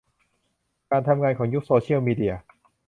[0.91, 2.33] การทำงานยุคโซเซียลมีเดีย